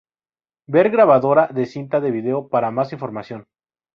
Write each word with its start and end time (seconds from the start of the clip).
Ver 0.73 0.87
Grabadora 0.93 1.43
de 1.57 1.65
cinta 1.73 1.97
de 2.01 2.09
video 2.09 2.47
para 2.49 2.71
más 2.71 2.91
información. 2.91 3.45